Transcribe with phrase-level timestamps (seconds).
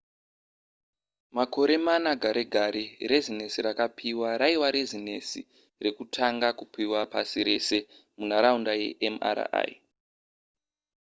[1.35, 5.41] makore mana gare gare rezinesi rakapiwa raiva rezinesi
[5.83, 7.77] rekutanga kupiwa pasi rese
[8.17, 9.73] munharaunda yemri